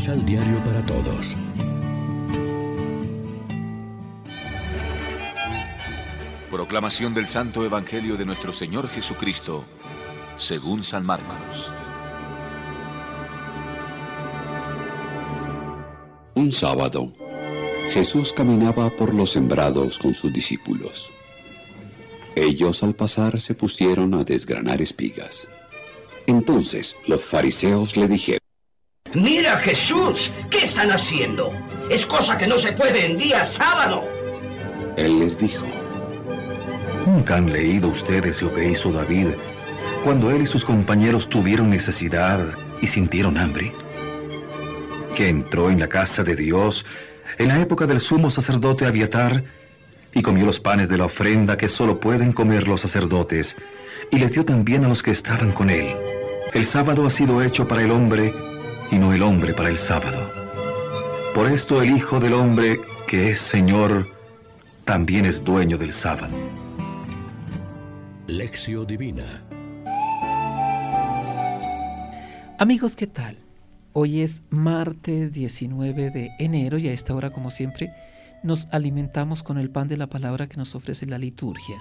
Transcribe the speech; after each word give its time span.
Misal 0.00 0.24
Diario 0.24 0.56
para 0.64 0.82
Todos. 0.86 1.36
Proclamación 6.50 7.12
del 7.12 7.26
Santo 7.26 7.66
Evangelio 7.66 8.16
de 8.16 8.24
nuestro 8.24 8.50
Señor 8.50 8.88
Jesucristo, 8.88 9.62
según 10.36 10.84
San 10.84 11.04
Marcos. 11.04 11.70
Un 16.34 16.50
sábado, 16.50 17.12
Jesús 17.90 18.32
caminaba 18.32 18.88
por 18.96 19.12
los 19.12 19.32
sembrados 19.32 19.98
con 19.98 20.14
sus 20.14 20.32
discípulos. 20.32 21.10
Ellos 22.34 22.82
al 22.82 22.94
pasar 22.94 23.38
se 23.38 23.54
pusieron 23.54 24.14
a 24.14 24.24
desgranar 24.24 24.80
espigas. 24.80 25.46
Entonces 26.26 26.96
los 27.06 27.22
fariseos 27.26 27.98
le 27.98 28.08
dijeron, 28.08 28.39
Mira 29.14 29.56
Jesús, 29.56 30.30
¿qué 30.50 30.62
están 30.62 30.92
haciendo? 30.92 31.50
Es 31.90 32.06
cosa 32.06 32.38
que 32.38 32.46
no 32.46 32.60
se 32.60 32.72
puede 32.72 33.06
en 33.06 33.16
día 33.16 33.44
sábado. 33.44 34.04
Él 34.96 35.18
les 35.18 35.36
dijo, 35.36 35.66
¿Nunca 37.06 37.36
han 37.36 37.52
leído 37.52 37.88
ustedes 37.88 38.40
lo 38.40 38.54
que 38.54 38.68
hizo 38.68 38.92
David 38.92 39.28
cuando 40.04 40.30
él 40.30 40.42
y 40.42 40.46
sus 40.46 40.64
compañeros 40.64 41.28
tuvieron 41.28 41.70
necesidad 41.70 42.54
y 42.80 42.86
sintieron 42.86 43.36
hambre? 43.36 43.72
Que 45.16 45.28
entró 45.28 45.70
en 45.70 45.80
la 45.80 45.88
casa 45.88 46.22
de 46.22 46.36
Dios 46.36 46.86
en 47.38 47.48
la 47.48 47.60
época 47.60 47.86
del 47.86 47.98
sumo 47.98 48.30
sacerdote 48.30 48.86
Abiatar 48.86 49.42
y 50.14 50.22
comió 50.22 50.46
los 50.46 50.60
panes 50.60 50.88
de 50.88 50.98
la 50.98 51.06
ofrenda 51.06 51.56
que 51.56 51.66
solo 51.66 51.98
pueden 51.98 52.32
comer 52.32 52.68
los 52.68 52.82
sacerdotes 52.82 53.56
y 54.12 54.18
les 54.18 54.30
dio 54.32 54.44
también 54.44 54.84
a 54.84 54.88
los 54.88 55.02
que 55.02 55.10
estaban 55.10 55.50
con 55.50 55.68
él. 55.68 55.96
El 56.52 56.64
sábado 56.64 57.06
ha 57.06 57.10
sido 57.10 57.42
hecho 57.42 57.66
para 57.66 57.82
el 57.82 57.90
hombre 57.90 58.32
y 58.90 58.98
no 58.98 59.12
el 59.12 59.22
hombre 59.22 59.54
para 59.54 59.68
el 59.68 59.78
sábado. 59.78 60.30
Por 61.34 61.50
esto 61.50 61.82
el 61.82 61.96
Hijo 61.96 62.18
del 62.18 62.32
Hombre, 62.34 62.80
que 63.06 63.30
es 63.30 63.38
Señor, 63.38 64.08
también 64.84 65.24
es 65.24 65.44
dueño 65.44 65.78
del 65.78 65.92
sábado. 65.92 66.36
Lección 68.26 68.86
Divina 68.86 69.42
Amigos, 72.58 72.94
¿qué 72.94 73.06
tal? 73.06 73.38
Hoy 73.92 74.20
es 74.20 74.42
martes 74.50 75.32
19 75.32 76.10
de 76.10 76.30
enero 76.38 76.78
y 76.78 76.88
a 76.88 76.92
esta 76.92 77.14
hora, 77.14 77.30
como 77.30 77.50
siempre, 77.50 77.92
nos 78.42 78.68
alimentamos 78.72 79.42
con 79.42 79.56
el 79.56 79.70
pan 79.70 79.88
de 79.88 79.96
la 79.96 80.08
palabra 80.08 80.46
que 80.46 80.58
nos 80.58 80.74
ofrece 80.74 81.06
la 81.06 81.16
liturgia. 81.16 81.80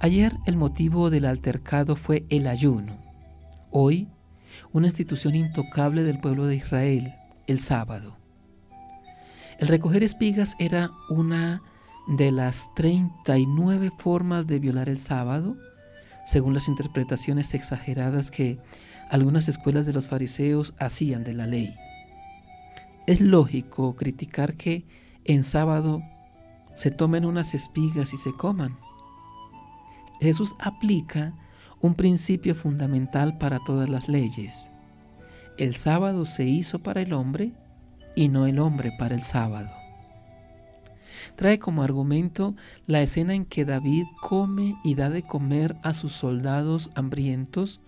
Ayer 0.00 0.32
el 0.44 0.56
motivo 0.56 1.08
del 1.08 1.24
altercado 1.24 1.96
fue 1.96 2.26
el 2.28 2.48
ayuno. 2.48 2.98
Hoy 3.70 4.08
una 4.72 4.86
institución 4.86 5.34
intocable 5.34 6.02
del 6.02 6.18
pueblo 6.18 6.46
de 6.46 6.56
Israel, 6.56 7.14
el 7.46 7.60
sábado. 7.60 8.16
El 9.58 9.68
recoger 9.68 10.02
espigas 10.02 10.56
era 10.58 10.90
una 11.08 11.62
de 12.06 12.30
las 12.30 12.72
39 12.74 13.90
formas 13.98 14.46
de 14.46 14.58
violar 14.58 14.88
el 14.88 14.98
sábado, 14.98 15.56
según 16.24 16.54
las 16.54 16.68
interpretaciones 16.68 17.54
exageradas 17.54 18.30
que 18.30 18.58
algunas 19.10 19.48
escuelas 19.48 19.86
de 19.86 19.92
los 19.92 20.08
fariseos 20.08 20.74
hacían 20.78 21.24
de 21.24 21.32
la 21.32 21.46
ley. 21.46 21.74
Es 23.06 23.20
lógico 23.20 23.94
criticar 23.94 24.54
que 24.54 24.84
en 25.24 25.44
sábado 25.44 26.02
se 26.74 26.90
tomen 26.90 27.24
unas 27.24 27.54
espigas 27.54 28.12
y 28.12 28.16
se 28.16 28.32
coman. 28.32 28.76
Jesús 30.20 30.54
aplica 30.58 31.34
un 31.86 31.94
principio 31.94 32.54
fundamental 32.54 33.38
para 33.38 33.60
todas 33.60 33.88
las 33.88 34.08
leyes. 34.08 34.70
El 35.56 35.74
sábado 35.74 36.24
se 36.24 36.44
hizo 36.44 36.80
para 36.80 37.00
el 37.00 37.12
hombre 37.12 37.52
y 38.14 38.28
no 38.28 38.46
el 38.46 38.58
hombre 38.58 38.92
para 38.98 39.14
el 39.14 39.22
sábado. 39.22 39.70
Trae 41.36 41.58
como 41.58 41.82
argumento 41.82 42.54
la 42.86 43.00
escena 43.02 43.34
en 43.34 43.44
que 43.44 43.64
David 43.64 44.04
come 44.20 44.76
y 44.84 44.94
da 44.94 45.10
de 45.10 45.22
comer 45.22 45.76
a 45.82 45.92
sus 45.92 46.12
soldados 46.12 46.90
hambrientos 46.94 47.80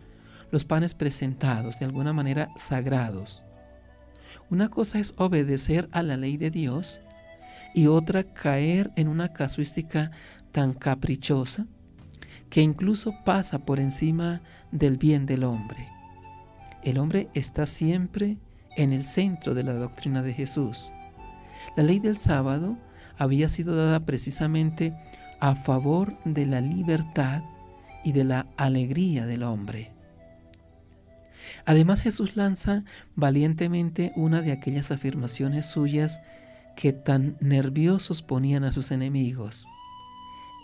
los 0.50 0.64
panes 0.64 0.94
presentados, 0.94 1.78
de 1.78 1.86
alguna 1.86 2.12
manera 2.12 2.50
sagrados. 2.56 3.42
Una 4.48 4.70
cosa 4.70 4.98
es 4.98 5.14
obedecer 5.18 5.88
a 5.92 6.02
la 6.02 6.16
ley 6.16 6.36
de 6.36 6.50
Dios 6.50 7.00
y 7.74 7.86
otra 7.86 8.22
caer 8.24 8.90
en 8.96 9.08
una 9.08 9.32
casuística 9.32 10.10
tan 10.52 10.72
caprichosa 10.72 11.66
que 12.50 12.62
incluso 12.62 13.14
pasa 13.24 13.60
por 13.60 13.80
encima 13.80 14.40
del 14.72 14.96
bien 14.96 15.26
del 15.26 15.44
hombre. 15.44 15.88
El 16.82 16.98
hombre 16.98 17.28
está 17.34 17.66
siempre 17.66 18.38
en 18.76 18.92
el 18.92 19.04
centro 19.04 19.54
de 19.54 19.62
la 19.62 19.72
doctrina 19.72 20.22
de 20.22 20.32
Jesús. 20.32 20.90
La 21.76 21.82
ley 21.82 21.98
del 21.98 22.16
sábado 22.16 22.78
había 23.16 23.48
sido 23.48 23.76
dada 23.76 24.00
precisamente 24.06 24.94
a 25.40 25.54
favor 25.54 26.16
de 26.24 26.46
la 26.46 26.60
libertad 26.60 27.42
y 28.04 28.12
de 28.12 28.24
la 28.24 28.46
alegría 28.56 29.26
del 29.26 29.42
hombre. 29.42 29.92
Además 31.64 32.00
Jesús 32.00 32.36
lanza 32.36 32.84
valientemente 33.14 34.12
una 34.16 34.42
de 34.42 34.52
aquellas 34.52 34.90
afirmaciones 34.90 35.66
suyas 35.66 36.20
que 36.76 36.92
tan 36.92 37.36
nerviosos 37.40 38.22
ponían 38.22 38.64
a 38.64 38.72
sus 38.72 38.90
enemigos. 38.90 39.66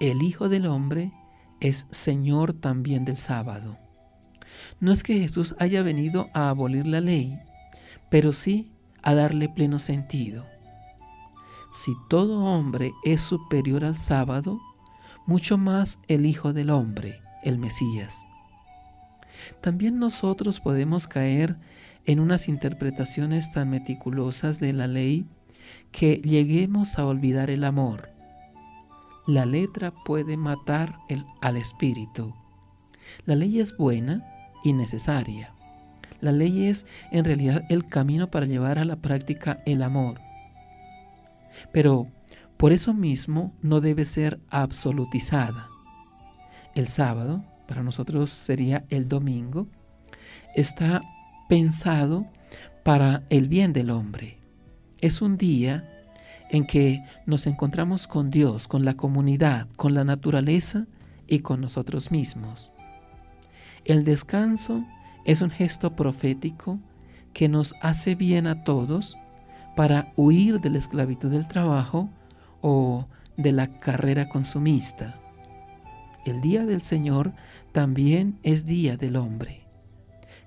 El 0.01 0.23
Hijo 0.23 0.49
del 0.49 0.67
Hombre 0.67 1.13
es 1.65 1.87
Señor 1.91 2.53
también 2.53 3.07
del 3.07 3.17
sábado. 3.17 3.79
No 4.81 4.93
es 4.93 5.03
que 5.03 5.19
Jesús 5.19 5.57
haya 5.59 5.83
venido 5.83 6.29
a 6.35 6.51
abolir 6.51 6.87
la 6.87 7.01
ley, 7.01 7.39
pero 8.11 8.35
sí 8.35 8.71
a 9.03 9.15
darle 9.15 9.49
pleno 9.49 9.79
sentido. 9.79 10.45
Si 11.73 11.95
todo 12.11 12.45
hombre 12.45 12.93
es 13.03 13.23
superior 13.23 13.83
al 13.83 13.97
sábado, 13.97 14.61
mucho 15.27 15.57
más 15.57 16.01
el 16.07 16.27
Hijo 16.27 16.53
del 16.53 16.69
Hombre, 16.69 17.23
el 17.43 17.59
Mesías. 17.59 18.27
También 19.63 19.99
nosotros 19.99 20.61
podemos 20.61 21.07
caer 21.07 21.57
en 22.05 22.21
unas 22.21 22.47
interpretaciones 22.47 23.53
tan 23.53 23.71
meticulosas 23.71 24.61
de 24.61 24.75
la 24.75 24.87
ley 24.87 25.25
que 25.93 26.17
lleguemos 26.17 26.99
a 26.99 27.07
olvidar 27.07 27.49
el 27.49 27.65
amor. 27.65 28.14
La 29.27 29.47
letra 29.47 29.91
puede 29.91 30.37
matar 30.37 30.99
al 31.41 31.57
espíritu. 31.57 32.35
La 33.25 33.35
ley 33.35 33.59
es 33.59 33.77
buena 33.77 34.23
y 34.63 34.75
necesaria. 34.75 35.55
La 36.21 36.33
ley 36.33 36.67
es 36.67 36.87
en 37.11 37.25
realidad 37.25 37.65
el 37.71 37.87
camino 37.87 38.31
para 38.31 38.47
llevar 38.47 38.79
a 38.79 38.85
la 38.85 38.97
práctica 38.97 39.63
el 39.65 39.83
amor. 39.83 40.21
Pero 41.73 42.09
por 42.57 42.73
eso 42.73 42.93
mismo 42.93 43.55
no 43.63 43.81
debe 43.81 44.05
ser 44.05 44.41
absolutizada. 44.51 45.69
El 46.75 46.87
sábado, 46.87 47.45
para 47.67 47.83
nosotros 47.83 48.31
sería 48.31 48.85
el 48.91 49.09
domingo, 49.09 49.69
está 50.55 51.03
pensado 51.49 52.27
para 52.83 53.23
el 53.31 53.49
bien 53.49 53.73
del 53.73 53.91
hombre. 53.91 54.39
Es 54.99 55.23
un 55.23 55.37
día 55.37 55.94
en 56.55 56.67
que 56.67 57.03
nos 57.27 57.49
encontramos 57.49 58.07
con 58.07 58.31
Dios, 58.31 58.69
con 58.69 58.85
la 58.85 58.95
comunidad, 58.95 59.67
con 59.75 59.93
la 59.93 60.05
naturaleza 60.05 60.87
y 61.27 61.41
con 61.41 61.61
nosotros 61.61 62.13
mismos. 62.13 62.73
El 63.85 64.05
descanso 64.05 64.85
es 65.25 65.43
un 65.43 65.51
gesto 65.51 65.97
profético 65.97 66.79
que 67.33 67.49
nos 67.49 67.75
hace 67.83 68.15
bien 68.15 68.47
a 68.47 68.63
todos 68.63 69.17
para 69.75 70.13
huir 70.15 70.61
de 70.61 70.71
la 70.71 70.79
esclavitud 70.79 71.29
del 71.29 71.49
trabajo 71.49 72.09
o 72.61 73.09
de 73.37 73.51
la 73.51 73.81
carrera 73.81 74.29
consumista. 74.29 75.21
El 76.25 76.41
día 76.41 76.65
del 76.67 76.83
Señor 76.83 77.33
también 77.73 78.39
es 78.45 78.65
día 78.65 78.97
del 78.97 79.17
hombre, 79.17 79.63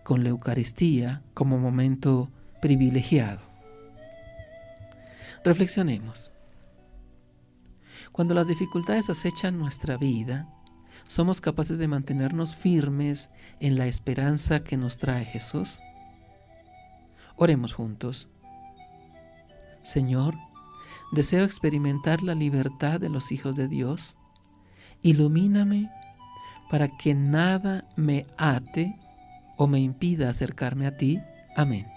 con 0.05 0.23
la 0.23 0.29
Eucaristía 0.29 1.21
como 1.33 1.57
momento 1.57 2.31
privilegiado. 2.61 3.46
Reflexionemos. 5.43 6.33
Cuando 8.11 8.33
las 8.33 8.47
dificultades 8.47 9.09
acechan 9.09 9.57
nuestra 9.57 9.97
vida, 9.97 10.47
¿somos 11.07 11.41
capaces 11.41 11.77
de 11.77 11.87
mantenernos 11.87 12.55
firmes 12.55 13.29
en 13.59 13.77
la 13.77 13.87
esperanza 13.87 14.63
que 14.63 14.77
nos 14.77 14.97
trae 14.97 15.25
Jesús? 15.25 15.79
Oremos 17.35 17.73
juntos. 17.73 18.29
Señor, 19.83 20.35
deseo 21.11 21.45
experimentar 21.45 22.23
la 22.23 22.35
libertad 22.35 22.99
de 22.99 23.09
los 23.09 23.31
hijos 23.31 23.55
de 23.55 23.67
Dios. 23.67 24.17
Ilumíname 25.03 25.89
para 26.69 26.89
que 26.97 27.13
nada 27.13 27.87
me 27.95 28.25
ate 28.37 28.97
o 29.57 29.67
me 29.67 29.79
impida 29.79 30.29
acercarme 30.29 30.87
a 30.87 30.97
ti. 30.97 31.21
Amén. 31.55 31.96